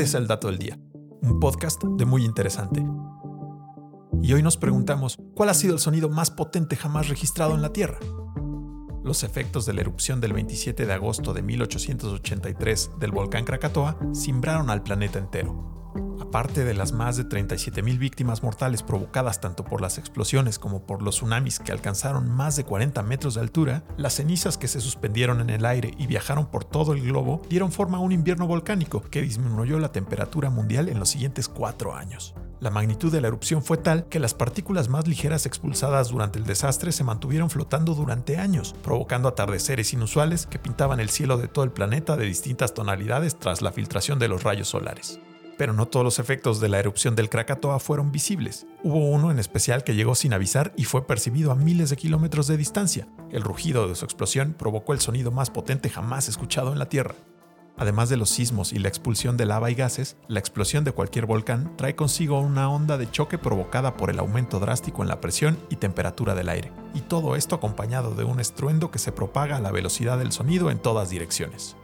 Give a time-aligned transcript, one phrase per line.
[0.00, 0.78] Este es el dato del día,
[1.20, 2.82] un podcast de muy interesante.
[4.22, 7.74] Y hoy nos preguntamos, ¿cuál ha sido el sonido más potente jamás registrado en la
[7.74, 7.98] Tierra?
[9.04, 14.70] Los efectos de la erupción del 27 de agosto de 1883 del volcán Krakatoa simbraron
[14.70, 15.79] al planeta entero.
[16.30, 21.02] Aparte de las más de 37.000 víctimas mortales provocadas tanto por las explosiones como por
[21.02, 25.40] los tsunamis que alcanzaron más de 40 metros de altura, las cenizas que se suspendieron
[25.40, 29.02] en el aire y viajaron por todo el globo dieron forma a un invierno volcánico
[29.02, 32.32] que disminuyó la temperatura mundial en los siguientes cuatro años.
[32.60, 36.46] La magnitud de la erupción fue tal que las partículas más ligeras expulsadas durante el
[36.46, 41.64] desastre se mantuvieron flotando durante años, provocando atardeceres inusuales que pintaban el cielo de todo
[41.64, 45.18] el planeta de distintas tonalidades tras la filtración de los rayos solares
[45.60, 48.66] pero no todos los efectos de la erupción del Krakatoa fueron visibles.
[48.82, 52.46] Hubo uno en especial que llegó sin avisar y fue percibido a miles de kilómetros
[52.46, 53.08] de distancia.
[53.30, 57.14] El rugido de su explosión provocó el sonido más potente jamás escuchado en la Tierra.
[57.76, 61.26] Además de los sismos y la expulsión de lava y gases, la explosión de cualquier
[61.26, 65.58] volcán trae consigo una onda de choque provocada por el aumento drástico en la presión
[65.68, 69.60] y temperatura del aire, y todo esto acompañado de un estruendo que se propaga a
[69.60, 71.76] la velocidad del sonido en todas direcciones.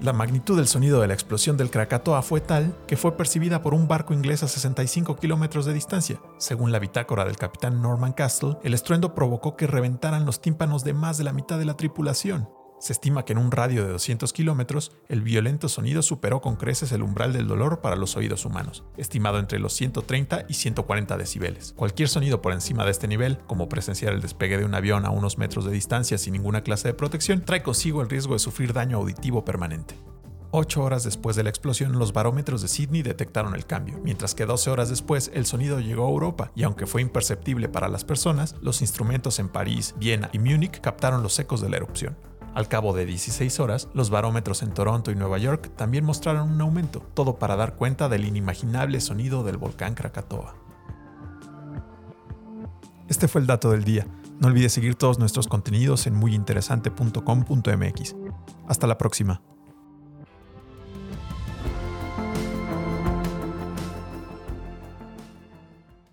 [0.00, 3.74] La magnitud del sonido de la explosión del Krakatoa fue tal que fue percibida por
[3.74, 6.20] un barco inglés a 65 kilómetros de distancia.
[6.36, 10.94] Según la bitácora del capitán Norman Castle, el estruendo provocó que reventaran los tímpanos de
[10.94, 12.48] más de la mitad de la tripulación.
[12.84, 16.92] Se estima que en un radio de 200 kilómetros, el violento sonido superó con creces
[16.92, 21.72] el umbral del dolor para los oídos humanos, estimado entre los 130 y 140 decibeles.
[21.78, 25.10] Cualquier sonido por encima de este nivel, como presenciar el despegue de un avión a
[25.10, 28.74] unos metros de distancia sin ninguna clase de protección, trae consigo el riesgo de sufrir
[28.74, 29.94] daño auditivo permanente.
[30.50, 34.44] Ocho horas después de la explosión, los barómetros de Sydney detectaron el cambio, mientras que
[34.44, 38.56] 12 horas después el sonido llegó a Europa, y aunque fue imperceptible para las personas,
[38.60, 42.14] los instrumentos en París, Viena y Múnich captaron los ecos de la erupción.
[42.54, 46.60] Al cabo de 16 horas, los barómetros en Toronto y Nueva York también mostraron un
[46.60, 50.54] aumento, todo para dar cuenta del inimaginable sonido del volcán Krakatoa.
[53.08, 54.06] Este fue el dato del día.
[54.40, 58.16] No olvides seguir todos nuestros contenidos en muyinteresante.com.mx.
[58.68, 59.42] Hasta la próxima.